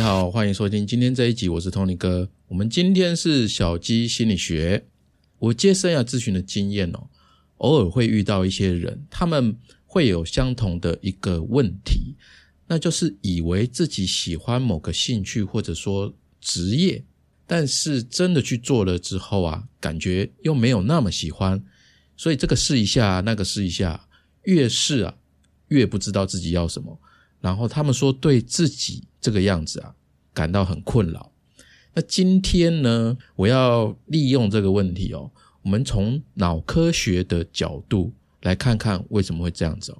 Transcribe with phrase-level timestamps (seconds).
[0.00, 2.26] 你好，欢迎收听今天这一集，我是 Tony 哥。
[2.48, 4.86] 我们今天是小鸡心理学。
[5.38, 7.10] 我接生涯咨询的经验哦，
[7.58, 12.16] 偶尔会遇到一些人，他们会有相同的一个问题，
[12.66, 17.04] 那就是以为自己喜欢某个兴趣或者说职业，
[17.46, 21.62] 但是真的去做了之后啊，感觉又没有那么喜欢，
[22.16, 24.08] 所以这个试一下，那个试一下，
[24.44, 25.14] 越试啊
[25.68, 26.98] 越不知道自己要什么。
[27.42, 29.94] 然后他们说对自己这个样子啊
[30.32, 31.32] 感到很困扰。
[31.94, 35.30] 那今天呢，我要利用这个问题哦，
[35.62, 38.12] 我们从脑科学的角度
[38.42, 39.98] 来看看为什么会这样子哦。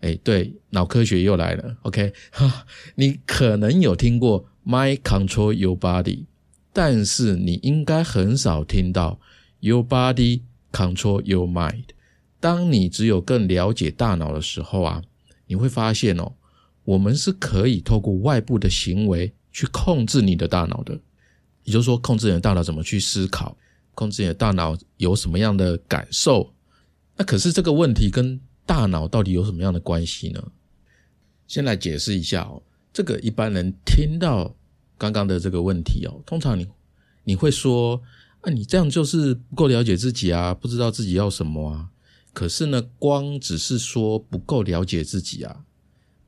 [0.00, 1.76] 哎，对，脑科学又来了。
[1.82, 6.24] OK，哈， 你可能有听过 “My Control Your Body”，
[6.72, 9.20] 但是你应该很少听到
[9.60, 10.42] “Your Body
[10.72, 11.84] Control Your Mind”。
[12.40, 15.02] 当你只有更了解大脑的时候啊，
[15.46, 16.32] 你会发现哦。
[16.84, 20.92] 我们是可以透过外部的行为去控制你的大脑的，
[21.64, 23.56] 也就是说，控制你的大脑怎么去思考，
[23.94, 26.52] 控制你的大脑有什么样的感受。
[27.16, 30.44] 那可是这个问题跟大脑到底有什么样的关系呢？
[31.46, 32.62] 先来解释一下哦。
[32.92, 34.54] 这个一般人听到
[34.98, 36.68] 刚刚的这个问题哦，通常你
[37.24, 37.98] 你会说
[38.42, 41.88] 啊，你这样就是不够了解自己啊，不知道自己要什么啊。
[42.34, 45.64] 可是呢，光只是说不够了解自己啊。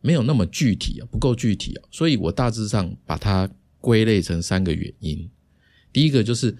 [0.08, 3.46] 没有那么具体啊，不够具体啊，所以我大致上把它
[3.78, 5.28] 归类成三个原因。
[5.92, 6.56] 第一个就是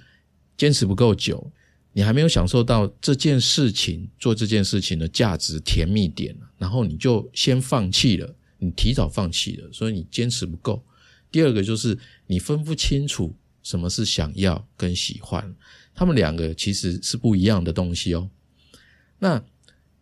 [0.55, 1.51] 坚持不够久，
[1.95, 10.85] 你还没有享受到这件事情做这件事情的价值甜蜜点，然后你就先放弃了，你提早放弃了，所以你坚持不够。
[11.33, 15.57] 第二个就是你分不清楚什么是想要跟喜欢，
[15.95, 18.29] 他们两个其实是不一样的东西哦。
[19.19, 19.43] 那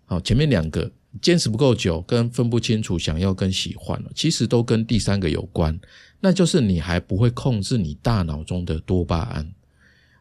[0.05, 0.91] 好，前面两个。
[1.23, 5.79] 坚持不够久，跟分不清楚想要跟喜欢了，其实都跟第三个有关，
[6.21, 9.53] 那就是你还不会控制你大脑中的多巴胺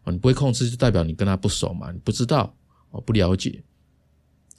[0.08, 2.56] 你不会控制，就代表你跟他不熟嘛，你不知道
[2.92, 3.62] 哦，不了解。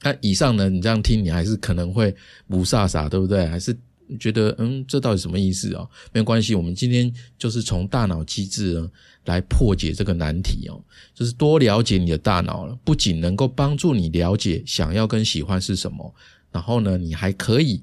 [0.03, 2.15] 那以上呢，你这样听，你还是可能会
[2.49, 3.47] 不傻傻，对不对？
[3.47, 3.77] 还是
[4.21, 5.89] 觉得嗯，这到底什么意思哦？
[6.13, 8.91] 没有关系，我们今天就是从大脑机制呢
[9.25, 10.81] 来破解这个难题哦，
[11.15, 16.15] 就是多了解你的大脑了，不仅能够帮助你了解想要跟喜欢是什么，
[16.53, 17.83] 然后呢，你还可以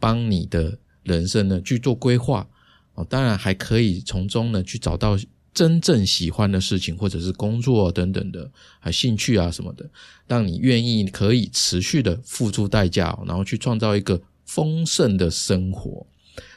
[0.00, 2.48] 帮你的人生呢去做规划
[2.94, 5.18] 哦，当然还可以从中呢去找到
[5.52, 9.88] 真正喜欢的事情，或者是工作等等的啊兴趣啊什么的，
[10.26, 14.18] 让你愿意可以持续的付出代价，然后去创造一个。
[14.48, 16.06] 丰盛的生活，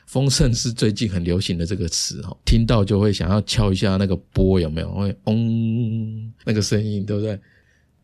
[0.08, 4.90] 丰盛是最近很流行的这个词哈，听到就会想要敲一下那个波，有没有？
[4.94, 7.38] 会嗡那个声音，对不对？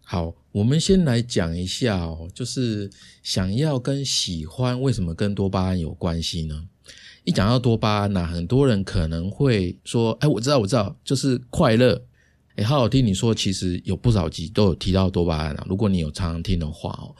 [0.03, 2.89] 好，我们先来讲一下哦，就是
[3.23, 6.67] 想要跟喜欢为什么跟多巴胺有关系呢？
[7.23, 12.03] 一讲到多巴胺呐，很多人可能会说：“哎，我知道，我知道，就是快乐。”
[12.57, 15.65] 哎，好好听你说，其实有不少集都有提到多巴胺啊。
[15.69, 17.15] 如果你有常常听的话哦。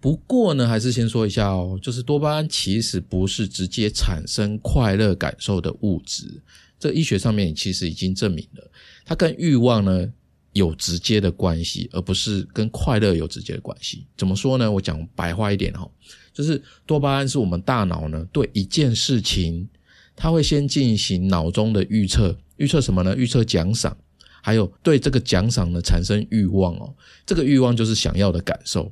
[0.00, 6.42] 不过呢，还是先说一下哦，就是多巴胺其实不是直接产生快乐感受的物质，
[6.78, 8.70] 这医学上面其实已经证明了，
[9.04, 10.10] 它跟欲望呢
[10.54, 14.06] 有直接的关系，而不是跟快乐有直接的关系。
[14.16, 14.72] 怎么说呢？
[14.72, 15.86] 我讲白话一点哈，
[16.32, 19.68] 就是多巴胺是我们大脑呢对一件事情，
[20.16, 23.14] 它会先进行脑中的预测，预测什么呢？
[23.14, 23.94] 预测奖赏，
[24.40, 26.94] 还有对这个奖赏呢产生欲望哦，
[27.26, 28.90] 这个欲望就是想要的感受。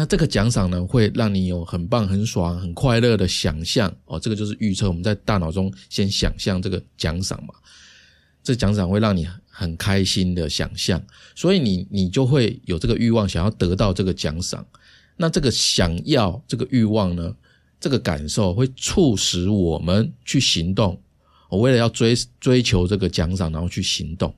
[0.00, 4.18] 那这个奖赏呢，会让你有很棒、很爽、很快乐的想象哦。
[4.18, 7.52] 这个就是预测，我们在大脑中先想象这个奖赏嘛。
[8.42, 10.98] 这奖赏会让你很开心的想象，
[11.34, 14.66] 所以你你就会有这个欲望，想要得到这个奖赏。
[15.18, 17.36] 那这个想要这个欲望呢，
[17.78, 20.98] 这个感受会促使我们去行动。
[21.50, 24.34] 我为了要追追求这个奖赏，然后去行动。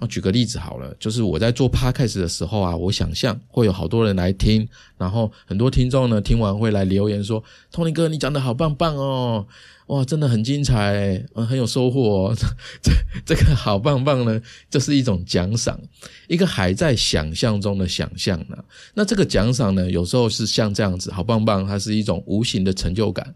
[0.00, 7.42] 我举个例子好了，就是我在做 podcast 的时候啊，我想象会有好多人来听，然后很多听众呢听完会来留言说
[7.72, 9.46] ：“Tony 哥，你讲的好棒棒哦，
[9.86, 12.34] 哇，真的很精彩，嗯，很有收获。
[12.82, 12.92] ”这
[13.24, 15.78] 这个好棒棒呢，这是一种奖赏，
[16.28, 18.56] 一个还在想象中的想象呢。
[18.94, 23.34] 那这个奖赏呢，有时候是像这样子，好棒棒，它是一种无形的成就感，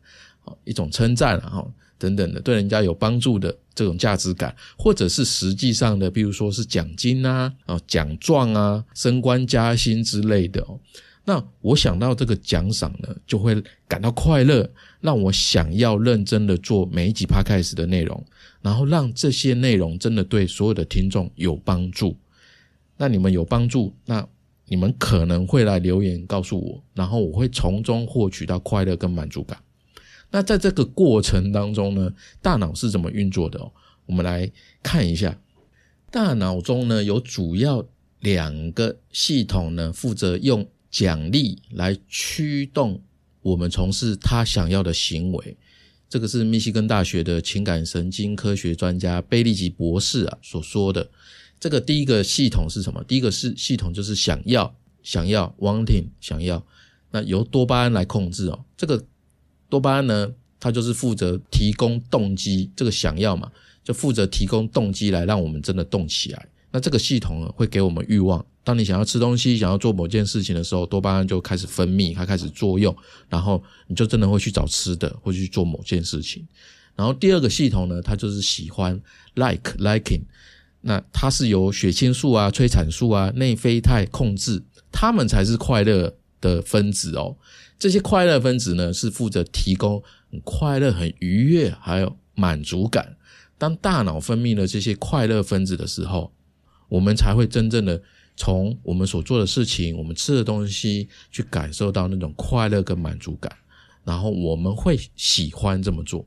[0.65, 1.65] 一种称赞啊。
[1.99, 10.81] 等等的，对人家有帮助的这种价值感，或者是实际上的，比如说是奖金啊、啊奖状啊、升官加薪之类的哦。
[11.27, 14.67] 那我想到这个奖赏呢，就会感到快乐，
[15.03, 18.25] 让我想要认真的做每一集 podcast 的内容，
[18.63, 22.17] 然后让这些内容真的对所有的听众有帮助。
[22.97, 24.27] 那你们有帮助，那
[24.65, 29.59] 你们可能会来留言告诉我，然后我会从中获取到快乐跟满足感。
[30.31, 33.73] 那在这个过程当中呢，大脑是怎么运作的哦？
[34.07, 34.51] 我们来
[34.83, 35.39] 看一下，
[36.11, 37.87] 大脑中呢有主要
[38.21, 43.01] 两个系统呢，负责用奖励来驱动
[43.43, 45.57] 我们从事他想要的行为。
[46.09, 51.09] 这个是密西根大学的情感神经科学专家贝利吉博士啊所说的。
[51.61, 53.05] 这个第一个系统是什么？
[53.05, 56.65] 第一个是系统就是想要，想要，wanting，想要。
[57.11, 58.65] 那由多巴胺来控制哦。
[58.77, 59.05] 这个
[59.71, 63.51] 多巴胺呢，它就是负责提供动机，这个想要嘛，
[63.83, 66.47] 就负责提供动机来让我们真的动起来。
[66.73, 68.45] 那这个系统呢，会给我们欲望。
[68.63, 72.95] 当你想要吃东西、想要做某件事情的时候，多巴胺就开始分泌，它开始作用，
[73.29, 76.47] 然后你就真的会去找吃的，会去做某件事情。
[76.95, 79.01] 然后第二个系统呢，它就是喜欢
[79.35, 80.21] ，like liking。
[80.83, 84.63] 那它是由血清素啊、催产素啊、内啡肽控制，
[84.93, 87.37] 它们才是快乐的分子哦。
[87.81, 90.01] 这些快乐分子呢，是负责提供
[90.45, 93.17] 快乐、很愉悦，还有满足感。
[93.57, 96.31] 当大脑分泌了这些快乐分子的时候，
[96.91, 98.01] 我们才会真正的
[98.37, 103.51] 从我们所做的事情、我们吃的东西去感受到那种快乐跟满足感，
[104.05, 106.25] 然后我们会喜欢这么做。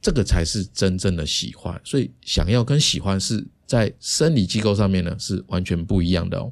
[0.00, 6.50] 这个才是真正的喜欢，所以想要跟喜欢是在生理机构上面呢是完全不一样的哦。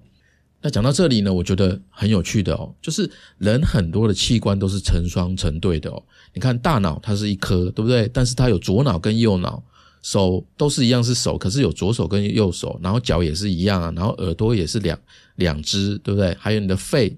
[0.64, 6.02] 那讲到这里呢，我觉得很有趣的哦，就是人很多的器官都是成双成对的哦。
[6.32, 8.08] 你看大脑它是一颗，对不对？
[8.14, 9.62] 但是它有左脑跟右脑，
[10.00, 14.98] 手都是一样是手，可是有左手跟右手，然后脚也是一样啊，然后耳朵也是两
[15.36, 16.34] 两只，对不对？
[16.40, 17.14] 还有你的肺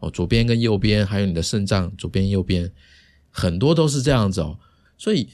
[0.00, 2.68] 哦，左边跟右边，还有你的肾脏左边右边，
[3.30, 4.58] 很多都是这样子哦。
[4.98, 5.28] 所以。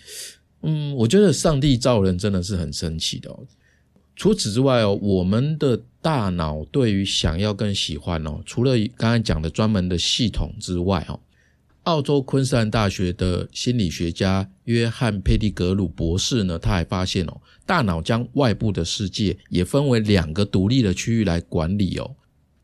[0.62, 3.38] 嗯，我觉得上帝造人真的是很神奇的哦。
[4.16, 11.20] 除此之外哦，我们的大脑对于想要跟喜欢哦，除了刚才讲的专门的系统之外哦，
[11.82, 22.16] 澳洲昆士兰大学的心理学家约翰佩蒂格鲁博士呢，他还发现哦，大脑将外部的世界也分为两个独立的区域来管理哦。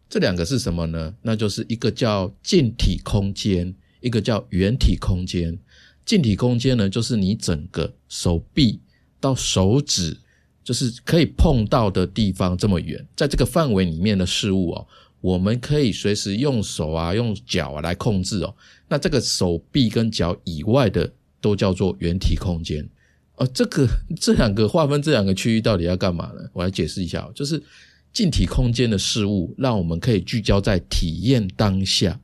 [0.09, 1.15] 这两个是什么呢？
[1.23, 5.59] 那就是一个叫近体空间，一个叫远体空间。
[6.05, 8.81] 近体空间呢，就是你整个手臂
[9.21, 10.19] 到手指，
[10.65, 14.87] 就是可以碰到的地方这么远，在这个范围里面的事物哦，
[15.21, 18.55] 我们可以随时用手啊、用脚啊来控制哦。
[18.89, 21.11] 那这个手臂跟脚以外的
[21.41, 22.89] 都叫做远体空间
[23.37, 23.47] 哦。
[23.53, 23.87] 这个
[24.21, 26.49] 这两个划分这两个区域到底要干嘛呢？
[26.53, 27.63] 我来解释一下哦，就是
[28.13, 32.21] 近体空间的事物，让我们可以聚焦在体验当下。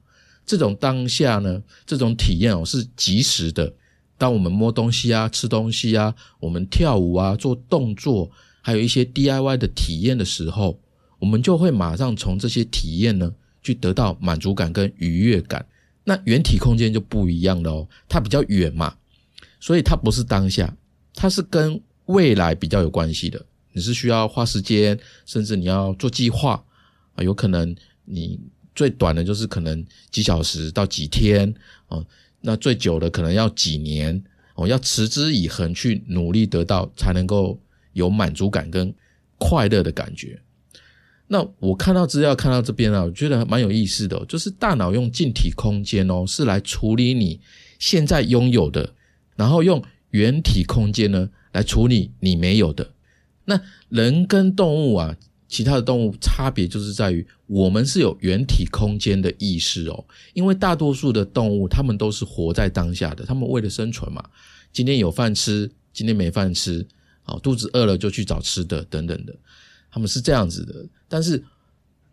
[0.47, 3.73] 这种当下呢，这种体验哦是即时的。
[4.19, 8.31] 当我们摸东西啊、吃东西啊、我们跳舞啊、做动作，
[8.61, 10.79] 还有一些 DIY 的体验的时候，
[11.21, 13.33] 我们就会马上从这些体验呢
[13.63, 15.65] 去得到满足感跟愉悦感。
[16.05, 18.97] 那远体空间就不一样了哦，它比较远嘛，
[19.61, 20.77] 所以它不是当下，
[21.15, 23.43] 它是跟未来比较有关系的。
[23.73, 26.63] 你是需要花时间，甚至你要做计划
[27.15, 27.75] 啊，有可能
[28.05, 28.39] 你。
[28.75, 31.53] 最短的就是可能几小时到几天
[31.89, 32.07] 哦，
[32.41, 34.23] 那最久的可能要几年
[34.55, 37.61] 哦，要持之以恒去努力得到，才能够
[37.93, 38.95] 有满足感跟
[39.39, 40.41] 快乐的感觉。
[41.27, 47.41] 那我看到资料看到这边啊，我觉得蛮有意思的，就是大脑用近体空间哦，是来处理你
[47.79, 48.95] 现在拥有的，
[49.37, 52.93] 然后用远体空间呢来处理你没有的。
[53.45, 55.17] 那人跟动物啊。
[55.49, 60.05] 其他的动物差别就是在于，我们是有原体空间的意识哦。
[60.35, 64.23] 因为大多数的动物，它们都是活在当下的，它们为了生存嘛。
[64.73, 66.87] 今天有饭吃，今天没饭吃，
[67.25, 69.35] 啊，肚子饿了就去找吃的，等等的，
[69.91, 70.85] 他们是这样子的。
[71.09, 71.43] 但是，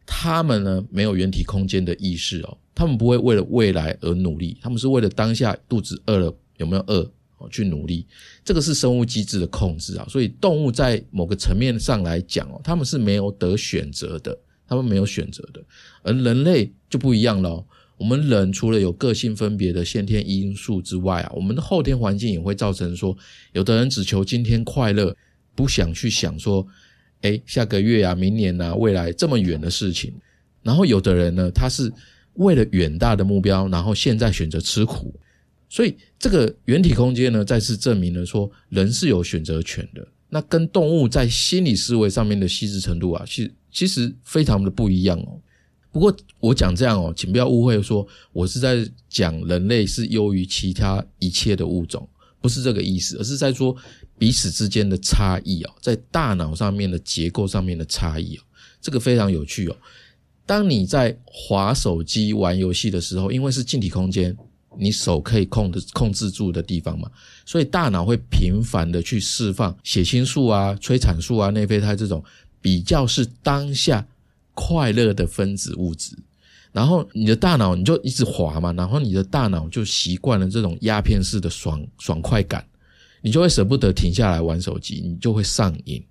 [0.06, 7.12] 他们呢，没有原体空间的意识哦，他们不会为了未来而努力，他们是为了当下肚子饿了有没有饿。
[7.50, 8.06] 去努力，
[8.44, 14.38] 这个是生物机制的控制啊，所以动物在某个层面上来讲哦，他们是没有得选择的，
[14.68, 15.64] 他们没有选择的，
[16.04, 17.66] 而人类就不一样了。
[17.98, 23.16] 我们人除了有个性分别的先天因素之外啊，我们的后天环境也会造成说，
[23.54, 25.16] 有的人只求今天快乐，
[25.56, 26.68] 不想去想说，
[27.22, 30.14] 哎，下个月啊，明年啊，未来这么远的事情。
[30.62, 31.90] 然后有的人呢，他是
[32.34, 35.14] 为了远大的目标，然后现在选择吃苦。
[35.70, 40.08] 所以这个原体空间呢，再次证明了说人是有选择权的。
[40.30, 45.40] 那跟动物在心理思维上面的细致程度啊，其其实非常的不一样哦。
[45.92, 52.08] 不过我讲这样哦，请不要误会，说我是在讲人类是优于其他一切的物种，
[52.42, 53.74] 不是这个意思，而是在说
[54.18, 58.42] 彼此之间的差异哦，在大脑上面的结构上面的差异哦，
[58.82, 59.78] 这个非常有趣哦。
[60.46, 64.36] 当你在划手机玩游戏的时候，因为是近体空间。
[64.78, 67.10] 你手可以控的控制住的地方嘛，
[67.46, 72.24] 所以大脑会频繁的去释放血清素啊、催产素啊、内啡肽这种
[72.62, 74.06] 比较是当下
[74.54, 76.18] 快乐的分子物质，
[76.72, 82.66] 然后你的大脑你就一直滑嘛，然后你的大脑就习惯了这种鸦片式的爽爽快感，
[83.22, 86.04] 你就会舍不得停下来玩手机，你就会上瘾。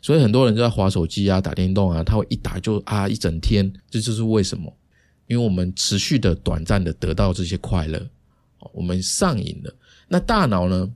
[0.00, 4.70] 所以很多人就在划手机啊、打电动啊，他会一打就啊一整天，这就是为什么。
[5.26, 8.10] 因为我们持续的短暂的得到这些快乐，
[8.72, 9.74] 我们上瘾了。
[10.08, 10.90] 那大脑呢，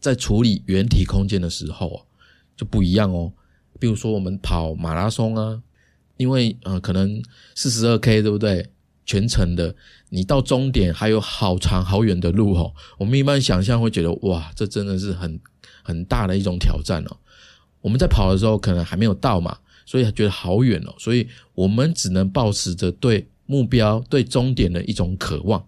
[0.00, 2.00] 在处理原体空间的时候啊，
[2.56, 3.32] 就不一样哦。
[3.78, 5.62] 比如说我们跑马拉松啊，
[6.16, 7.22] 因为呃可能
[7.54, 8.70] 四十二 K 对不对？
[9.04, 9.76] 全程的，
[10.08, 12.72] 你到终点还有好长好远的路哦。
[12.96, 15.38] 我们一般想象会觉得哇，这真的是很
[15.82, 17.16] 很大的一种挑战哦。
[17.82, 20.94] 我们在跑的时候可能还没有到嘛，所以觉得好远哦。
[20.98, 23.28] 所以我们只能保持着对。
[23.46, 25.62] 目标对终点的一种渴望，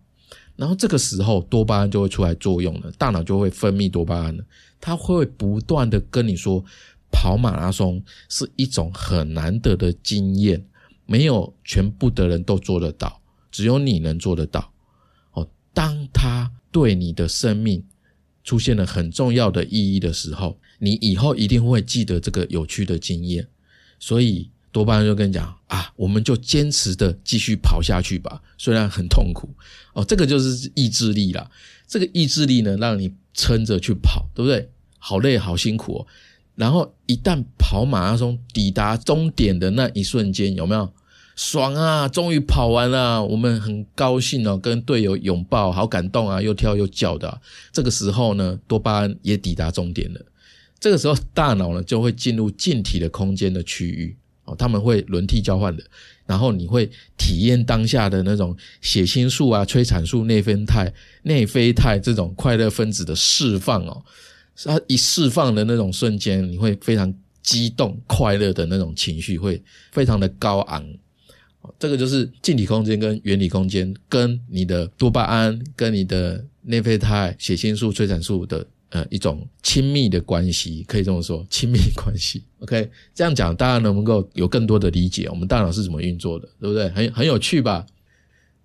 [0.57, 4.45] 然后这个时候多巴胺就会出来作用了，大脑就会分泌多巴胺了，
[4.81, 6.65] 它会不断的跟你说，
[7.13, 10.65] 跑马拉松是一种很难得的经验，
[11.05, 14.73] 没有全部的人都做得到，只有你能做得到。
[15.33, 17.85] 哦，当它对你的生命
[18.43, 23.47] 出现了很重要的意义的时候，你以后一定会记得这个有趣的经验，
[23.99, 24.51] 所以。
[24.77, 29.49] 多巴胺就跟你讲啊，我们就坚持的继续跑下去吧，虽然很痛苦
[29.95, 30.05] 哦。
[30.05, 31.51] 这个就是意志力啦，
[31.89, 34.69] 这个意志力呢，让你撑着去跑，对不对？
[34.99, 36.07] 好累，好辛苦哦。
[36.57, 40.93] 然后一旦跑马拉松抵达终点的那一瞬间，有没有
[41.37, 42.07] 爽啊？
[42.07, 47.41] 终于跑完了，我们很高兴哦，跟队友拥抱，好感动啊，又跳又叫的。
[47.73, 50.21] 这个时候呢，多巴胺也抵达终点了。
[50.79, 54.15] 这个时候，大脑呢就会进入近体的空间的区域。
[54.47, 55.85] 哦，他们会轮替交换的，
[56.25, 56.89] 然后你会
[57.19, 60.93] 体验当下的那种血清素啊、催产素、内啡肽、
[61.25, 64.03] 内啡肽这种快乐分子的释放哦，
[64.65, 67.13] 它一释放的那种瞬间，你会非常
[67.43, 69.63] 激动、快乐的那种情绪会
[69.93, 70.87] 非常的高昂。
[71.79, 78.65] 这个就是静体空间跟原理空间，跟你的多巴胺、跟你的内啡肽、血清素、催产素的。
[78.91, 82.45] 呃，一种亲密的关系，可以这么说，亲密关系。
[82.63, 85.29] OK，这样讲，大家能不能够有更多的理解？
[85.29, 86.89] 我们大脑是怎么运作的，对不对？
[86.91, 87.85] 很很有趣吧？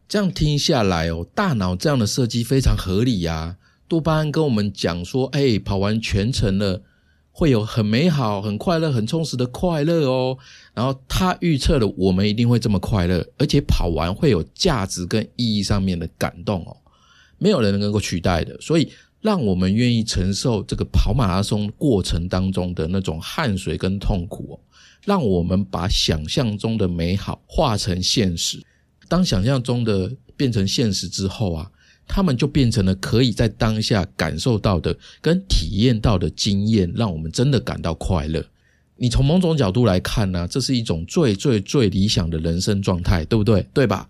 [0.08, 3.58] 这样听下来哦，大脑这样的设计非常合理呀。
[3.88, 6.84] 多巴胺跟我们讲说，哎，跑完全程了，
[7.32, 10.38] 会有很美好、很快乐、很充实的快乐哦。
[10.76, 16.78] 然后他预测了我们一定会这么快乐，而且跑完会有价值跟意义上面的感动哦，
[17.40, 18.56] 没有人能够取代的。
[18.62, 18.92] 所以。
[19.22, 24.60] 让我们愿意承受这个跑马拉松过程当中的那种汗水跟痛苦哦，
[25.06, 28.62] 让我们把想象中的美好化成现实。
[29.08, 31.72] 当想象中的变成现实之后啊，
[32.08, 38.44] 他们就变成了可以在当下感受到的跟体验到的经验，让我们真的感到快乐。
[38.96, 43.68] 你从某种角度来看呢，这是一种最最最理想的人生状态，对不对？
[43.74, 44.10] 对吧？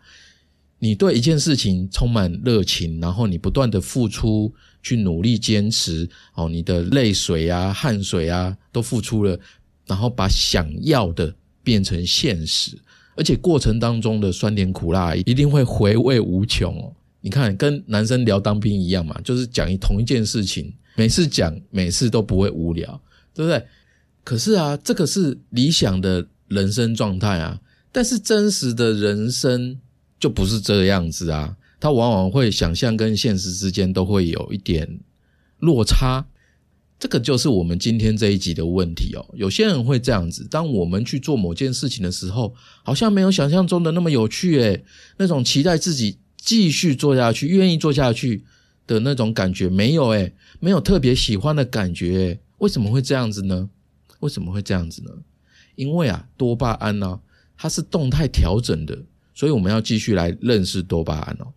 [0.79, 9.39] 你对一件事情充满热情，然后你不断的付出，去努力坚持，哦，你的泪水啊、汗水啊都付出了，
[9.85, 11.33] 然后把想要的
[11.63, 12.77] 变成现实，
[13.15, 16.93] 而且过程当中的酸甜苦辣一定会回味无穷。
[17.21, 23.01] 你看，跟男生聊当兵一样嘛，就是讲一同一件事情，每次讲每次都不会无聊，
[23.33, 23.65] 对不对？
[24.23, 27.59] 可是啊，这个是理想的人生状态啊，
[27.91, 29.79] 但是真实的人生。
[30.21, 34.99] 就不是这个样子啊，他往往会想象跟现实之间都会有一点
[35.59, 36.23] 落差，
[36.99, 39.25] 这个就是我们今天这一集的问题哦。
[39.33, 44.85] 有些人会这样子，当我们去做某件事情的时候，好像没有想象中的那么有趣诶，
[45.17, 48.43] 那种期待自己继续做下去、愿意做下去
[48.85, 53.67] 的那种感觉没有诶，没有特别喜欢的感觉，为什么会这样子呢？
[54.19, 55.09] 为什么会这样子呢？
[55.75, 57.19] 因为啊，多巴胺呢，
[57.57, 58.95] 它是动态调整的。
[59.33, 61.47] 所以我们要继续来认识多巴胺哦，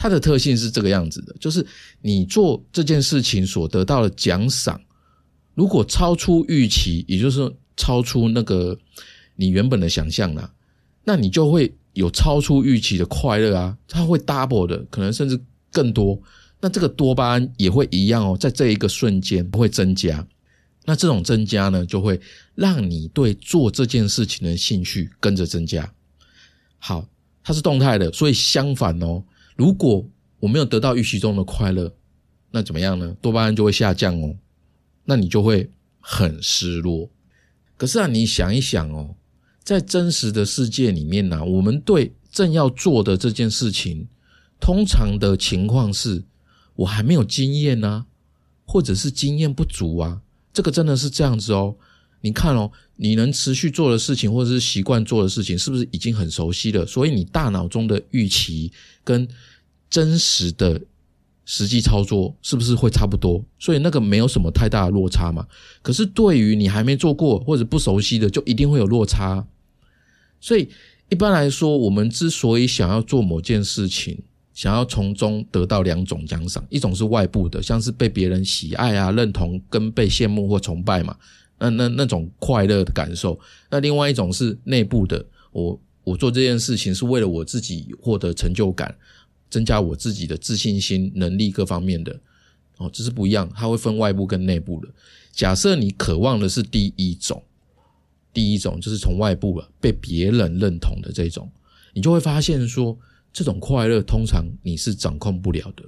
[0.00, 1.66] 它的特性是这个样子的，就是
[2.00, 4.80] 你做这件事情所得到的奖赏，
[5.54, 8.78] 如果超出预期，也就是超出那个
[9.34, 10.54] 你原本的想象啦，
[11.02, 15.36] 那你就会有超出预期的快乐啊，它会 double 的，可能甚至
[15.72, 16.16] 更多。
[16.60, 20.24] 那这个多巴胺也会一样哦，在这一个瞬间会增加。
[20.84, 22.20] 那这种增加呢，就会
[22.54, 25.92] 让你对做这件事情的兴趣跟着增加。
[26.78, 27.04] 好。
[27.40, 29.24] 它是动态的，所以相反哦，
[29.58, 31.92] 如果我没有得到预期中的快乐，
[32.52, 33.16] 那怎么样呢？
[33.20, 34.36] 多巴胺就会下降哦，
[35.04, 37.10] 那你就会很失落。
[37.76, 39.16] 可是啊，你想一想哦，
[39.64, 44.06] 在真实的世界里面呢，我们对正要做的这件事情
[44.60, 46.22] 通常的情况是
[46.76, 48.06] 我还没有经验呢，
[48.64, 50.22] 或者是经验不足啊，
[50.52, 51.74] 这个真的是这样子哦。
[52.20, 56.84] 你看哦，你能持续做的事情，或者是习惯做的事情，是不是已经很熟悉了？
[56.84, 58.72] 所以你大脑中的预期
[59.04, 59.26] 跟
[59.88, 60.80] 真实的
[61.44, 63.44] 实际操作是不是会差不多？
[63.58, 65.46] 所以那个没有什么太大的落差嘛。
[65.80, 69.46] 可是对于你还没做过或者不熟悉的，就一定会有落差。
[70.40, 70.68] 所以
[71.08, 74.18] 一般来说，我们之所以想要做某件事情，
[74.52, 81.16] 想要从中得到两种奖赏，一种是外部的，像是被别人喜爱啊、认同跟被羡慕或崇拜嘛。
[81.58, 83.38] 那那那种快乐的感受，
[83.70, 88.96] 那另外一种是内部的，我我做这件事情是为了我自己获得成就感，
[89.50, 92.18] 增加我自己的自信心、能力各方面的，
[92.76, 94.88] 哦，这是不一样，它会分外部跟内部的。
[95.32, 97.42] 假设你渴望的是第一种，
[98.32, 101.50] 第一种就是从外部了被别人认同的这种，
[101.92, 102.96] 你就会发现说，
[103.32, 105.82] 这种快乐通常你是掌控不了的。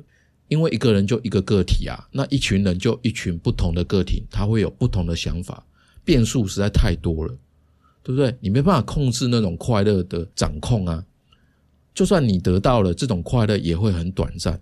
[0.51, 5.65] 因为一个人就一个个体啊，那一群人就一群不同的个体，他会有不同的想法，
[6.05, 7.33] 变数实在太多了，
[8.03, 8.35] 对不对？
[8.41, 11.07] 你没办法控制那种快乐的掌控啊。
[11.95, 14.61] 就算你得到了这种快乐，也会很短暂，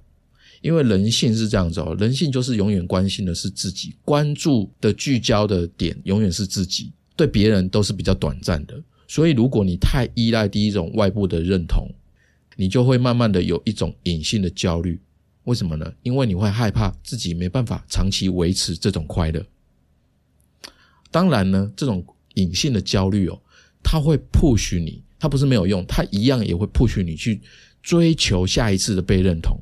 [0.61, 8.79] 因为人性是这样子哦，人性就是永远关心的是自己，关注的聚焦的点永远是自己，对别人都是比较短暂的。
[9.07, 11.89] 所以，如果你太依赖第一种外部的认同，
[12.57, 15.01] 你就会慢慢的有一种隐性的焦虑。
[15.49, 15.91] 为什么呢？
[16.03, 19.43] 因为你会害怕自己没办法长期维持这种快乐。
[21.11, 23.41] 当然呢，这种隐性的焦虑哦，
[23.83, 27.41] 它会 push 你，它不是没有用，它一样也会 push 你去
[27.83, 29.59] 追求下一次的被认同。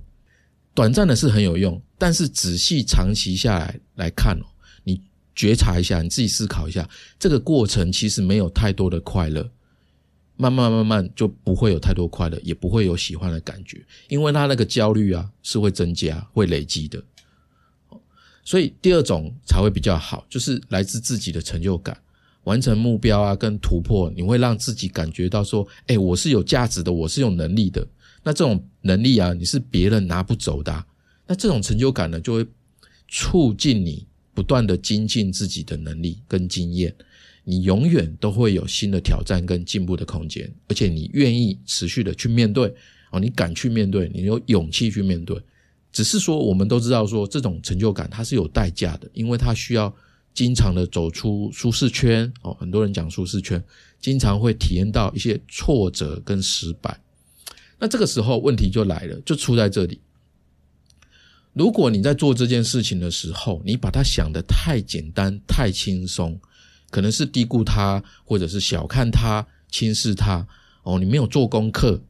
[0.74, 4.44] 短暂的是很有用，但是仔细长期下来来看哦，
[4.82, 5.00] 你
[5.36, 9.48] 觉察一下，你自己思考一下，这个过程其实没有太多的快乐。
[10.36, 17.02] 慢慢慢慢就不会有太多快乐，也不会有喜欢的感觉，因为他那个焦虑啊是会增加、会累积的。
[18.44, 21.96] 所以第二种才会比较好，就是来自自己的成就感，
[22.44, 27.84] 完成目标啊跟突破，你会让自己感觉到说，哎，我是有价值的，我是有能力的。
[28.22, 30.84] 那这种能力啊，你是别人拿不走的。
[31.26, 32.46] 那这种成就感呢，就会
[33.08, 36.94] 促进你不断的精进自己的能力跟经验。
[37.48, 42.74] 你永远都会有新的挑战跟进步的空间，而且你愿意持续的去面对
[43.12, 45.40] 哦，你敢去面对，你有勇气去面对。
[45.92, 49.94] 只是说，我们都知道说，这种成就感它是有代价的，因为它需要
[50.34, 52.52] 经常的走出舒适圈哦。
[52.58, 53.62] 很多人讲舒适圈，
[54.00, 57.00] 经常会体验到一些挫折跟失败。
[57.78, 60.00] 那这个时候问题就来了，就出在这里。
[61.52, 66.36] 如果你在做这件事情的时候，你把它想的太简单、太轻松。
[66.90, 70.46] 可能是低估他，或者是小看他、轻视他
[70.82, 70.98] 哦。
[70.98, 72.00] 你没有做功课，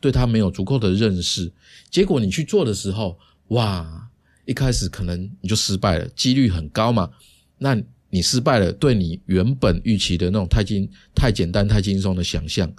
[0.00, 1.52] 对他没有足够的认识，
[1.90, 3.18] 结果你去做的时候，
[3.48, 4.08] 哇，
[4.44, 7.10] 一开始可能你就失败了，几率很高嘛。
[7.58, 12.72] 那你失败了，对你原本预期的那种太轻、太简单、太轻松的想象，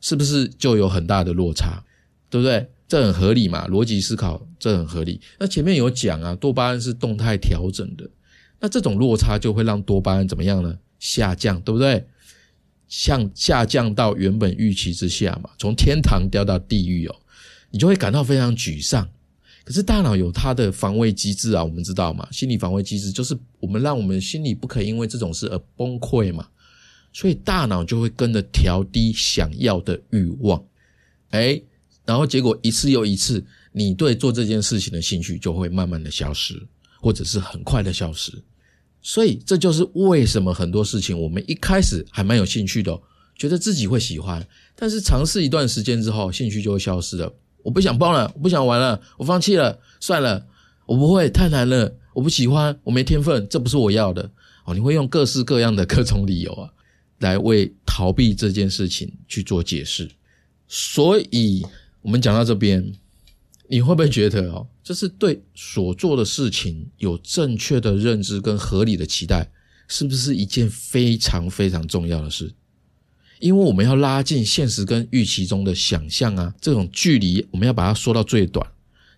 [0.00, 1.82] 是不是就有很大的落差？
[2.28, 2.68] 对不对？
[2.86, 5.18] 这很合理嘛，逻辑思考这很合理。
[5.38, 8.08] 那前面有讲啊，多巴胺是动态调整的，
[8.60, 10.76] 那这种落差就会让多巴胺怎么样呢？
[11.04, 12.02] 下降，对不对？
[12.88, 17.16] 像下降到原本预期之下嘛，从天堂掉到地狱哦，
[17.70, 19.06] 你就会感到非常沮丧。
[19.64, 26.48] 可是大脑有它的防卫机制啊，我们知道嘛，心理防卫机制就是我们让我们心里不可以因为这种事而崩溃嘛，
[27.12, 30.62] 所以大脑就会跟着调低想要的欲望，
[31.30, 31.60] 哎，
[32.06, 36.62] 然后结果一次又一次，你对做这件事情的兴趣就会慢慢的消失，
[37.00, 38.32] 或者是很快的消失。
[39.06, 42.98] 所以这就是为什么很多事情我们一开始还蛮有兴趣的，
[43.36, 47.30] 觉得自己会喜欢，但是尝试一段时间之后，兴趣就会消失了。
[47.62, 50.46] 我不想帮了，我不想玩了，我放弃了，算了，
[50.86, 54.30] 我不会，太难了，我不喜欢，我没天分，这不是我要的。
[54.64, 56.70] 哦，你会用各式各样的各种理由啊，
[57.18, 60.10] 来为逃避这件事情去做解释。
[60.66, 61.62] 所以
[62.00, 62.90] 我们讲到这边。
[63.74, 69.50] 你会不会觉得哦，就是对所做的事情有正确的认知跟合理的期待，
[69.88, 72.54] 是不是一件非常非常重要的事？
[73.40, 78.64] 因为我们要拉近现实跟预期中的想象啊，这种距离我们要把它缩到最短。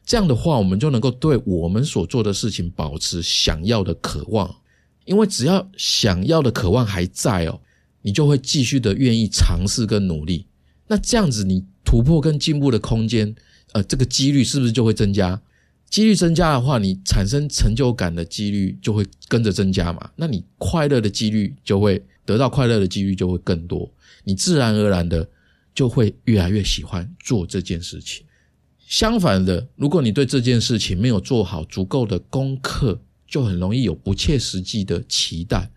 [0.06, 4.56] 这样的话，我们就能够对我们所做的事情保持想要的渴望。
[5.04, 7.60] 因为只要想要的渴望还在哦，
[8.00, 10.46] 你就会继续的愿意尝试跟努力。
[10.88, 13.36] 那这样子，你突破跟进步的空间。
[13.72, 15.40] 呃，这个几率是不是就会增加？
[15.88, 20.10] 几率增加的话，你产生成就感的几率就会跟着增加嘛？
[20.16, 23.88] 那你快乐的几率就会得到快乐的几率就会更多，
[24.24, 25.28] 你自然而然的
[25.74, 28.24] 就会越来越喜欢做这件事情。
[28.86, 35.70] 相反的，如果你对这件事情没有做好足够的功课，就很容易有不切实际的期待。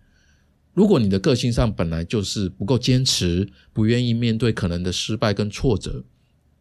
[0.74, 6.04] 如果你的个性上本来就是不够坚持，不愿意面对可能的失败跟挫折，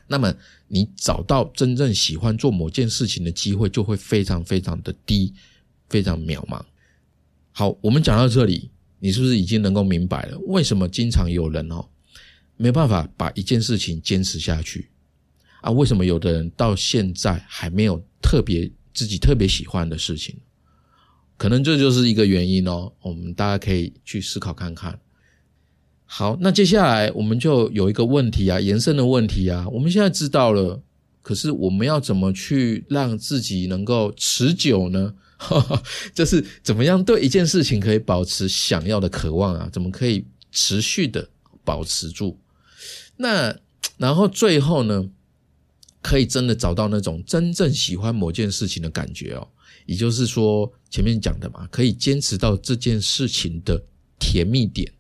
[0.08, 0.34] 那么
[0.66, 5.32] 你找到真正喜欢做某件事情的机会就会非常非常的低，
[5.88, 6.60] 非常渺茫。
[7.52, 11.86] 好，我们讲到这里，你是不是已经能够明白了为什么经常有人哦
[12.56, 14.88] 没办法把一件事情坚持下去
[15.60, 15.70] 啊？
[15.70, 20.34] 为什么有的人到现在还没有特别自己特别喜欢的事情？
[21.36, 24.98] 可能这就是一个原因哦，我们大家可以去思考看看。
[26.10, 29.68] 好，那接下来我们就有一个问题啊，延伸的问题啊。
[29.68, 30.82] 我们现在知道了，
[31.20, 35.14] 可是我们要怎么去让自己能够持久呢？
[36.14, 39.68] 就是怎么样对一件事情可以保持想要的渴望啊？
[39.70, 41.28] 怎么可以持续的
[41.62, 42.38] 保持住？
[43.18, 43.54] 那
[43.98, 45.10] 然后最后呢，
[46.00, 49.46] 可以真的找到那种真正喜欢某件事情的感觉哦。
[49.84, 53.80] 也就是说，前面讲的嘛，可以坚持到这件事情的
[54.18, 54.90] 甜蜜点。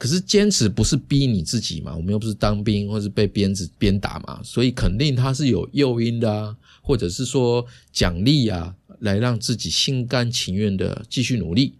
[0.00, 1.94] 可是坚持不是逼你自己嘛？
[1.94, 11.74] 我们又不是当兵或是被鞭子鞭打嘛，所以肯定它是有诱因的啊，或者是说奖励啊，来让自己心甘情愿的继续努力。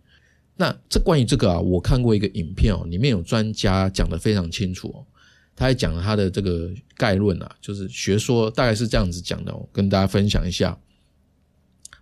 [0.59, 5.01] 那这关于这个啊，我看过一个影片哦，里面有专家讲的非常清楚哦，
[5.57, 10.79] 他还讲了他的这个概论啊，就是学说大概是这样子讲的，跟大家分享一下。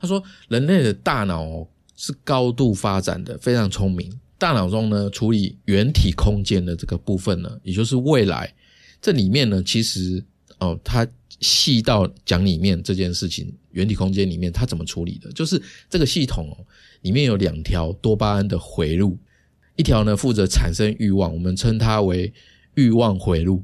[0.00, 1.64] 他说：“人类的大脑
[1.96, 4.12] 是高度发展的，非常聪明。
[4.38, 8.55] 大脑中呢，处理原体空间的这个部分呢，也就是未来，
[9.03, 10.24] 这里面呢，其实
[10.61, 11.07] 哦，它
[11.40, 15.31] 细到讲里面这件事情，原体空间里面它怎么处理的？
[15.33, 16.57] 就是这个系统哦，
[17.03, 19.18] 里面有两条多巴胺的回路，
[19.74, 22.33] 一条呢负责产生欲望，我们称它为
[22.74, 23.61] 欲望回路；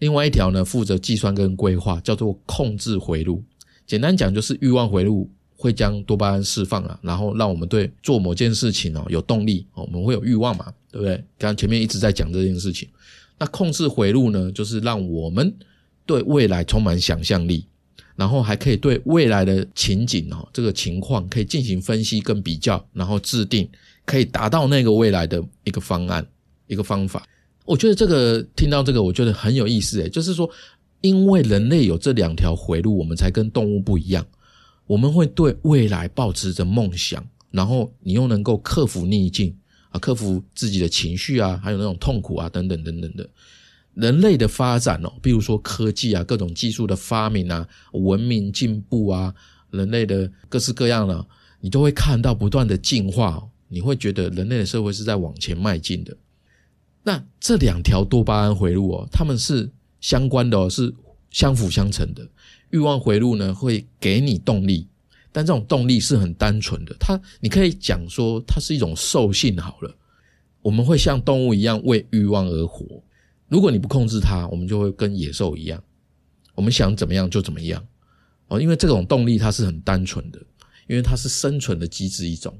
[0.00, 3.42] 另外一条呢负责计算跟规划，叫做控制回路。
[3.86, 11.16] 简单讲，就是欲望回路。”会将多巴胺释放啊，然后让我们对做某件事情哦有动力哦，我们会有欲望嘛，对不对？
[11.38, 12.88] 刚刚前面一直在讲这件事情，
[13.38, 15.54] 那控制回路呢，就是让我们
[16.06, 17.66] 对未来充满想象力，
[18.16, 23.68] 然后还可以对未来的情景哦这个情况可以进行分析跟比较，然后制定
[24.06, 26.26] 可以达到那个未来的一个方案
[26.66, 27.22] 一个方法。
[27.66, 30.50] 我觉得这个听到这个，我觉得很有意思诶，就是说，
[31.02, 34.26] 因为人类有这两条回路，我们才跟动物不一样。
[34.90, 39.56] 我们会对未来抱持着梦想，然后你又能够克服逆境
[39.90, 43.30] 啊，克服自己的情绪啊，还有那种痛苦啊，等等等等的。
[43.94, 49.32] 人类的发展哦，比如说科技啊，各种技术的发明啊，文明进步啊，
[49.70, 51.24] 人类的各式各样的，
[51.60, 56.16] 你都会看到不断的进化，你会觉得人类的社会是在往前迈进的。
[57.04, 60.92] 那这两条多巴胺回路哦，他们是相关的哦，是
[61.30, 62.26] 相辅相成的。
[62.70, 64.86] 欲望回路呢，会给你动力，
[65.32, 66.94] 但这种动力是很单纯的。
[66.98, 69.94] 它，你可以讲说，它是一种兽性好了。
[70.62, 72.86] 我们会像动物一样为欲望而活。
[73.48, 75.82] 如果你不控制它，我们就会跟野兽一样，
[76.54, 77.84] 我们想怎么样就怎么样
[78.48, 78.60] 哦。
[78.60, 80.38] 因为这种动力它是很单纯的，
[80.86, 82.56] 因为它是生存的机制一种。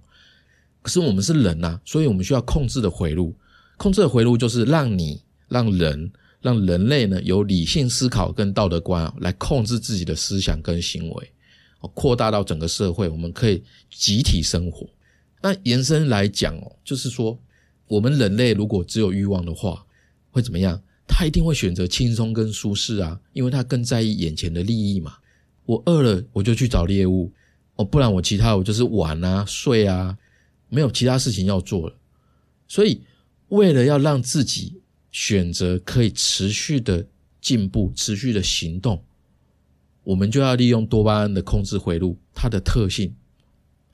[0.82, 3.34] 可是我们是人呐，所以我们需要控制的回路。
[3.76, 6.10] 控制的回路就是让你让人。
[6.40, 11.32] 让人类呢有理性思考跟道德观啊，来控制自己的思想跟行为，
[11.94, 14.88] 扩大到整个社会，我们可以集体生活。
[15.42, 17.38] 那延伸来讲哦，就是说，
[17.86, 19.84] 我们人类如果只有欲望的话，
[20.30, 20.80] 会怎么样？
[21.06, 25.16] 他一定会选择轻松跟舒适啊，因为他更在意眼前的利益嘛。
[25.66, 27.30] 我饿了，我就去找猎物
[27.76, 30.16] 哦，不然我其他我就是玩啊、睡啊，
[30.68, 31.94] 没有其他事情要做了。
[32.66, 33.02] 所以，
[33.48, 34.79] 为了要让自己。
[35.10, 37.06] 选择可以持续的
[37.40, 39.02] 进步、持续的行动，
[40.04, 43.14] 我们就要利用多巴胺的控制回路，它的特性。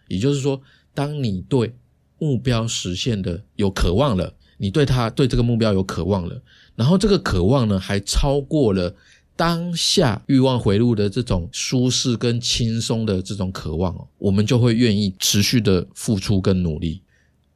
[0.09, 0.61] 也就是说，
[0.95, 1.75] 当你对
[2.19, 6.41] 目标实现的有渴望了，你对他对这个目标有渴望了，
[6.75, 8.95] 然后这个渴望呢，还超过了
[9.35, 17.03] 当下欲望回路的这种舒适跟轻松的这种渴望哦，我们就会愿意持续的付出跟努力。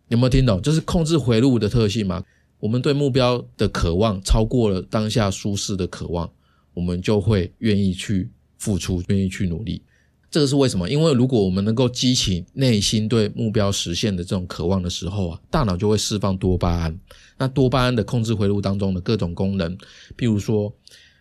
[0.08, 0.60] 有没有听懂？
[0.60, 2.22] 就是控制回路的特性吗？
[2.60, 6.30] 我们对目标的渴望超过了当下舒适的渴望，
[6.74, 9.82] 我们就会愿意去付出，愿意去努力。
[10.30, 10.88] 这个是为什么？
[10.88, 16.96] 因为如果我们能够激起内心对目标实现的这种渴望的时候啊，大脑就会释放多巴胺。
[17.36, 19.76] 那多巴胺的控制回路当中的各种功能，
[20.16, 20.72] 譬如说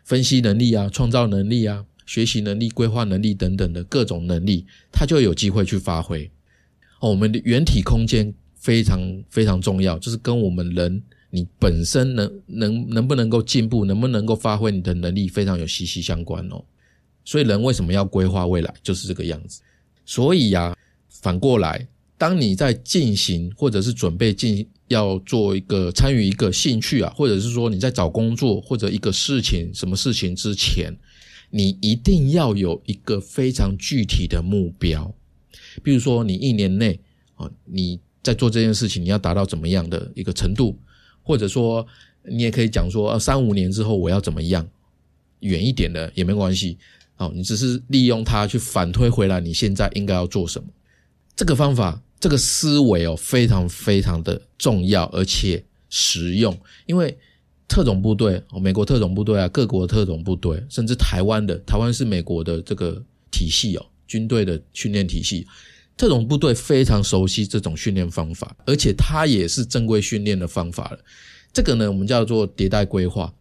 [0.04, 6.30] 分析能力啊、创造能力啊、学习能力、规划能力等等的各种能力，它就有机会去发挥。
[6.99, 8.99] 哦，我们的原体空间非常
[9.30, 11.02] 非常重要，就是跟我们人。
[11.29, 16.63] 你本身能能能不能够进步，能不能够发挥你的能力，非常有息息相关哦。
[17.23, 19.61] 所以人为什么要规划未来，就是这个样子。
[20.05, 20.75] 所以呀，
[21.09, 21.87] 反过来，
[22.17, 30.91] 当你在进行或者是准备进要做一个参与一个兴趣啊，或者是说你在找工作或者一个事情什么事情之前，
[31.51, 35.13] 你一定要有一个非常具体的目标。
[35.83, 36.99] 比如说，你一年内
[37.35, 40.75] 啊，你在做这件事情，你要达到怎么样的一个程度，
[41.29, 41.85] 或者说
[42.23, 44.67] 你也可以讲说，三五年之后我要怎么样，
[45.41, 46.75] 远一点的也没关系。
[47.15, 50.67] 好，你只是利用它去反推回来，你现在应该要做什么？
[51.35, 56.57] 这个方法，这个思维哦，非常非常的重要，而且实用。
[56.87, 57.15] 因为
[57.67, 65.45] 特种部队，美国特种部队啊，各国特种部队，甚至台湾的，台湾是美国的这个体系哦，军队的训练体系，
[65.99, 70.99] 特种部队非常熟悉这种训练方法，而且它也是正规训练的方法了。
[71.51, 73.31] 这个呢，我们叫做迭代规划。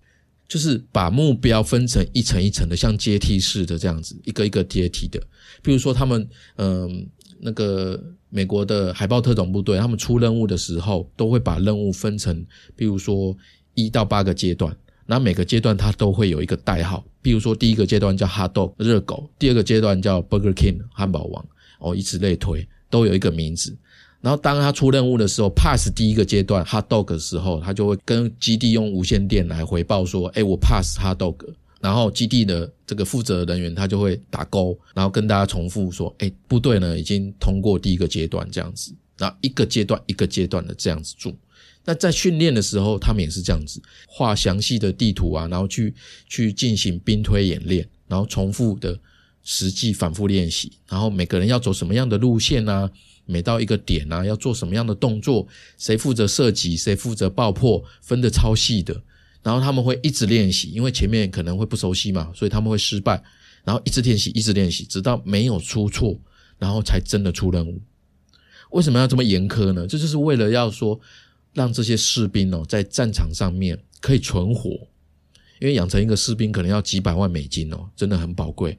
[0.49, 5.23] 就是把目标分成一层一层的，像阶梯式的这样子，一个一个阶梯的。
[5.63, 7.07] 比如说，他们嗯，
[7.39, 13.37] 那个美国的海豹特种部队，他们出任务的时候，都会把任务分成，比如说
[13.75, 17.05] 一到八个阶段，那每个阶段它都会有一个代号。
[17.21, 21.47] 比如说，第一个阶段叫 Hot Dog 热狗，第二个阶段叫 Burger King 汉堡王，
[21.79, 23.77] 哦，以此类推，都有一个名字。
[24.21, 31.37] 然后当他出任务的时候，pass 第一个阶段 hot dog 的时候，他就会跟基地用无线电来回报说：“哎，我 pass hot dog。”
[31.81, 41.33] 然后基地的这个负责人员他就会打勾，然后跟大家重复说：“哎，部队呢已经通过第一个阶段，这样子。”然后一个阶段一个阶段的这样子做。
[41.85, 45.95] 那在训练的时候，他们也是这样子画详细的地图啊，然后去
[46.29, 48.99] 去进行兵推演练，然后重复的
[49.51, 52.91] 实际反复练习，然后每个人要走什么样的路线啊？
[53.25, 55.49] 每到一个点啊，要做什么样的动作？
[55.79, 56.77] 谁负责射击？
[56.77, 57.83] 谁负责爆破？
[58.03, 59.03] 分得超细的。
[59.43, 63.23] 然后他们会一直练习，因为前面可能会不熟悉嘛，所以他们会失败。
[63.65, 66.21] 然后一直练习，一直练习，直到没有出错，
[66.59, 67.81] 然后才真的出任务。
[68.73, 69.87] 为什么要这么严苛呢？
[69.87, 71.01] 这就是为了要说，
[71.55, 74.73] 让这些士兵哦，在战场上面可以存活。
[75.59, 78.79] 因为养成一个士兵可能要几百万美金哦，真的很宝贵。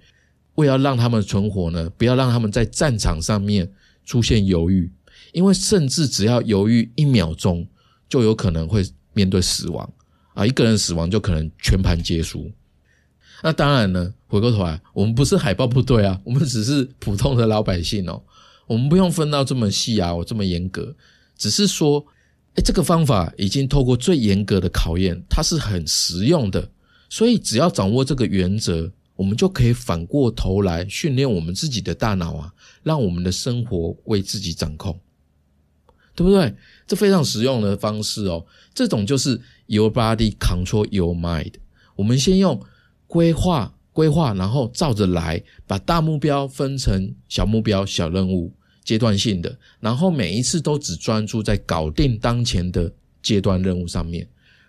[0.55, 3.71] 为了让他们存活呢，不要让他们在战场上面。
[4.05, 4.91] 出现犹豫，
[5.33, 7.67] 因为甚至只要犹豫一秒钟，
[8.09, 8.83] 就有可能会
[9.13, 9.87] 面对死亡
[10.33, 10.43] 啊！
[10.43, 12.51] 一个人死亡就可能全盘皆输。
[13.43, 18.19] 那当然呢，回过头来，我们不是海豹部队啊，我们只是普通的老百姓哦。
[18.65, 20.95] 我们不用分到这么细啊，我这么严格，
[21.37, 22.03] 只是说，
[22.55, 26.67] 哎，这个方法已经透过最严格的考验，它是很实用的。
[27.11, 28.91] 所以只要掌握这个原则。
[29.19, 32.53] 我们就可以反过头来训练我们自己的大脑啊，
[32.83, 34.97] 让我们的生活为自己掌控，
[36.15, 36.55] 对不对？
[36.87, 38.45] 这非常实用的方式哦。
[38.73, 41.55] 这种就是 Your body control your mind。
[41.97, 42.65] 我们先用
[43.07, 48.53] 规划规划，然后照着来，把大目标分成小目标、小任务、
[48.85, 52.89] 阶段性的，然后每一次都只专注在搞定当前的
[53.21, 54.25] 阶段任务上面。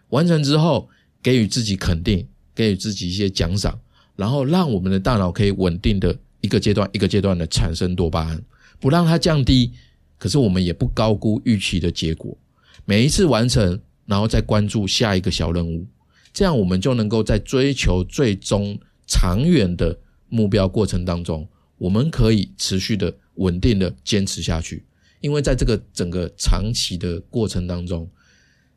[0.09, 0.89] 完成之后，
[1.23, 3.79] 给予自己肯定，给予自己一些奖赏。
[4.21, 8.43] 然后让我们的大脑可以稳定的一个阶段一个阶段的产生多巴胺，
[8.79, 9.73] 不让它降低，
[10.19, 12.37] 可是我们也不高估预期的结果。
[12.85, 15.87] 每一次完成，然后再关注下一个小任务，
[16.35, 24.85] 这样我们就能够在追求最终长远的目标过程当中，我们可以持续的稳定的坚持下去。
[25.23, 28.07] 因为在这个整个长期的过程当中，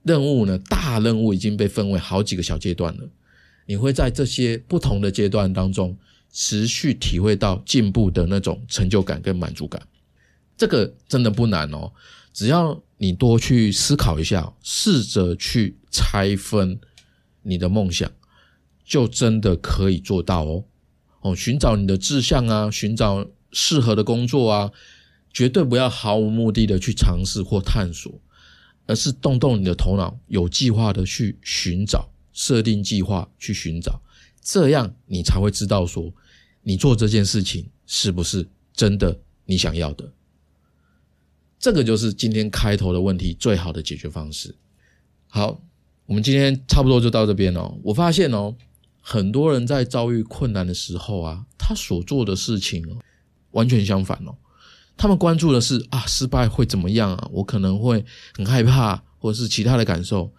[0.04, 3.04] 任务呢，大任务已经被分为好几个小阶段了。
[3.66, 5.98] 你会在这些不同的阶段当中
[6.32, 9.82] 持续体会到进步的那种成就感跟满足感，
[10.58, 11.92] 这个真的不难哦。
[12.34, 16.80] 只要你多去思考一下，试着去拆分
[17.44, 18.12] 你的梦想，
[18.84, 20.64] 就真的可以做到哦。
[21.22, 24.72] 哦，寻找你的志向啊，寻找适合的工作啊，
[25.32, 28.20] 绝对不要毫无目的的去尝试或探索，
[28.88, 32.10] 而是动动你的头脑，有计划的去寻找。
[32.34, 34.02] 设定计划去寻找，
[34.42, 36.12] 这样你才会知道说，
[36.64, 40.12] 你做这件事情是不是真的你想要的。
[41.60, 44.54] 这个就是今天开头的问题最好的解决方式。
[45.28, 45.62] 好，
[46.06, 47.78] 我们今天差不多就到这边哦。
[47.84, 48.54] 我发现哦，
[49.00, 52.98] 很多人在遭遇困难的时候啊，他所做的事情哦，
[53.52, 54.36] 完全相反哦。
[54.98, 57.30] 他们关注的是啊，失败会怎么样啊？
[57.32, 58.04] 我可能会
[58.36, 60.34] 很害怕，或者是其他的感受。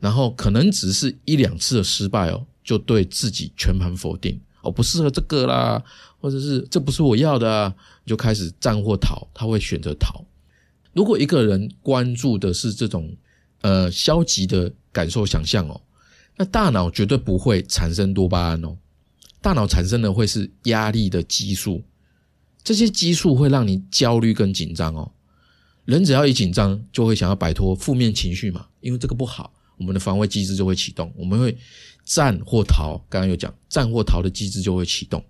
[0.00, 5.82] 然后可能只是一两次的失败哦，就对自己全盘否定哦，不适合这个啦，
[6.20, 7.74] 或者是这不是我要的啊，
[8.06, 10.24] 就开始战或逃，他会选择逃。
[10.92, 13.14] 如果一个人关注的是这种
[13.60, 15.80] 呃消极的感受、想象哦，
[16.36, 18.76] 那大脑绝对不会产生多巴胺哦，
[19.40, 21.82] 大脑产生的会是压力的激素，
[22.64, 25.12] 这些激素会让你焦虑跟紧张哦。
[25.84, 31.56] 人只要一紧张，就会想要摆脱负面情绪嘛，因为这个不好，我们的防卫机制就会启动，我们会
[32.04, 33.00] 战或逃。
[33.08, 35.24] 刚刚有讲战或逃的机制就会启动。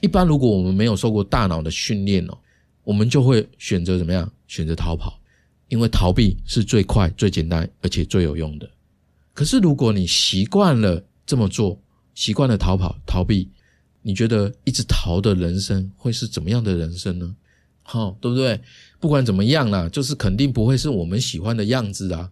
[0.00, 2.36] 一般如果我们没有受过大脑的训练哦，
[2.82, 4.30] 我们就会选择怎么样？
[4.48, 5.18] 选择逃跑，
[5.68, 8.68] 因为逃避是最快、最简单而且最有用的。
[9.32, 11.80] 可是如果你习惯了这么做，
[12.14, 13.48] 习惯了逃跑、逃避，
[14.02, 17.34] 你觉得一直逃的人生会是怎么样的人生呢？
[17.82, 18.60] 好，对不对？
[19.00, 22.30] 不管怎么样啦，就是肯定不会是我们喜欢的样子啊。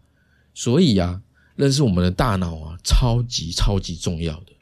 [0.54, 1.22] 所以呀，
[1.56, 4.52] 认识我们的大脑啊，超级超级重要的。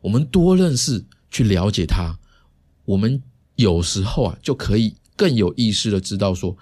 [0.00, 2.18] 我们多认识，去了解它，
[2.84, 3.22] 我们
[3.56, 6.56] 有时候啊，就可以更有意识的知道说，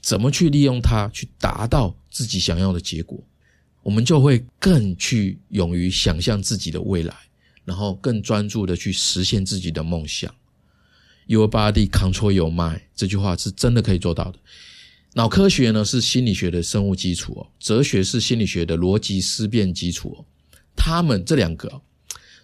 [0.00, 3.18] 怎么去利用它，去达到自己想要的结果。
[3.82, 7.14] 我们就会更去勇于想象自己的未来，
[7.64, 10.34] 然后更专注的去实现自己的梦想。
[11.26, 14.38] Your body control your mind，这句话是真的可以做到的。
[15.14, 20.24] 脑科学呢是心理学的生物基础哦，哲学是心理学的逻辑思辨基础哦。
[20.76, 21.80] 他们这两个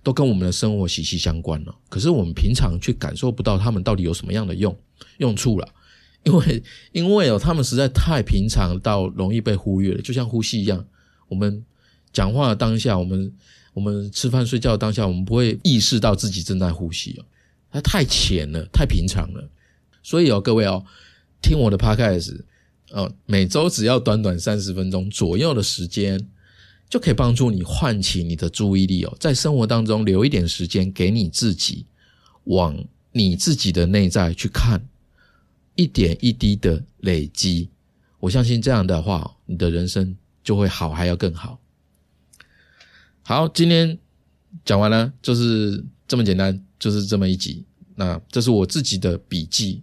[0.02, 4.76] 都跟我们的生活息息相关了，可是我们平常却感受不到他们到底有什么样的用
[5.18, 5.68] 用处了，
[6.24, 10.84] 因为因为哦，他们实在太平常到容易被忽略了，就像呼吸一样。
[11.28, 11.64] 我们
[12.12, 13.32] 讲话的当下，我们
[13.74, 17.24] 我们吃饭睡觉当下，我们不会意识到自己正在呼吸哦。
[17.70, 19.48] 它太浅了，太平常了，
[20.02, 20.84] 所以哦，各位哦，
[21.42, 22.42] 听我的 podcast
[22.90, 26.28] 哦，每周只要短短三十分钟左右的时间，
[26.88, 31.86] 就可以帮助你唤起你的注意力哦，在生活当中留一点时间给你自己，
[32.44, 32.76] 往
[33.12, 34.86] 你自己的内在去看，
[35.74, 37.68] 一点一滴的累积，
[38.20, 41.60] 我相信这样的话，你的人生就会好，还要更好。
[43.22, 43.98] 好，今天
[44.64, 46.62] 讲完了，就是这么简单。
[46.78, 49.82] 就是这么一集，那这是我自己的笔记，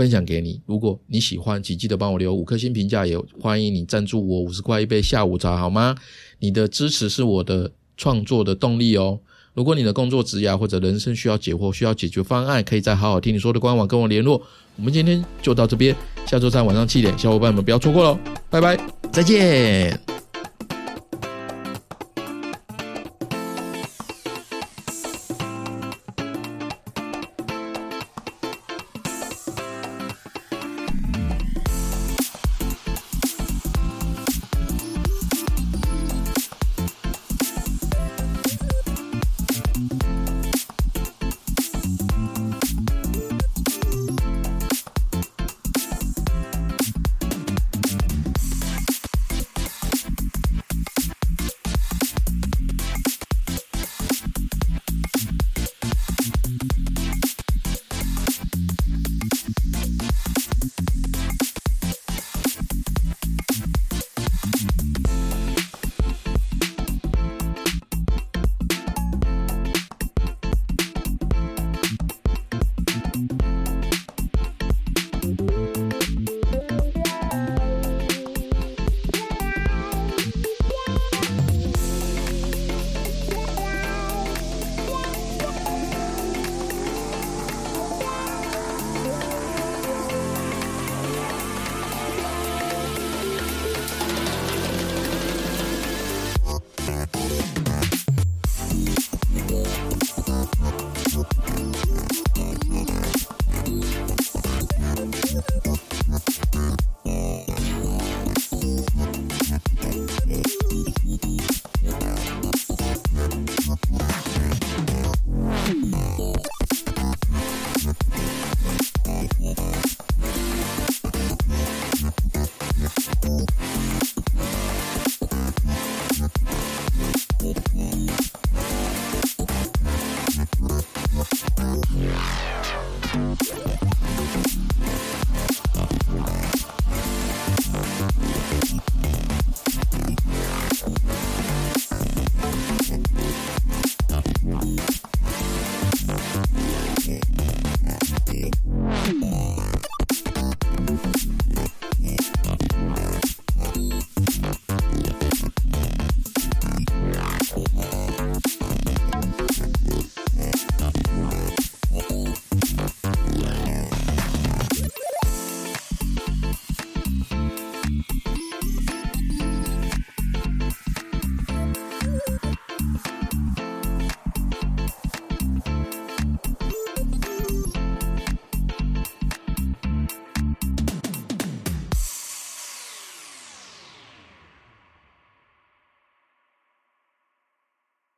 [0.00, 0.58] 分享给你。
[0.64, 5.94] 如果你喜欢，请记得帮我留五颗星评价，也欢迎你赞助我五十块一杯下午茶，好吗？
[6.38, 9.20] 你的支持是我的创作的动力哦。
[9.52, 14.40] 如果你的工作职涯或者人生需要解惑、需要解决方案，可以在好好听你说的官网跟我联络。
[14.76, 15.94] 我们今天就到这边，
[16.26, 18.80] 下周三晚上七点，小伙伴们不要错过喽，拜拜，
[19.12, 20.19] 再见。